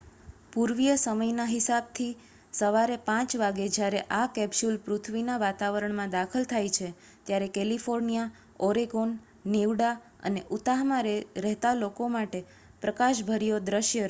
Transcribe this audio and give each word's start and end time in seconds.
પૂર્વીય 0.53 0.95
સમય 0.97 1.31
ના 1.31 1.45
હિસાબ 1.47 1.83
થી 1.93 2.13
સવારે 2.53 2.95
5 3.09 3.37
વાગે 3.37 3.67
જયારે 3.67 3.99
આ 4.11 4.27
કેપ્સ્યુલ 4.29 4.77
પૃથ્વીના 4.77 5.37
વાતાવરણ 5.37 5.93
માં 5.93 6.09
દાખલ 6.09 6.43
થાઈ 6.45 6.69
છે 6.69 6.87
ત્યારે 7.25 7.47
કેલિફોર્નિયા 7.49 8.31
ઓરેગોન 8.59 9.11
નીવડા 9.47 9.93
અને 10.23 10.41
ઉતાહમાં 10.51 11.05
રહેતા 11.39 11.73
લોકો 11.75 12.09
માટે 12.09 12.39
પ્રકાશભર્યો 12.81 13.59
દ્રિશ્ય 13.61 13.69
રજુ 13.69 13.69
કરે 13.69 13.87
છે 13.87 13.99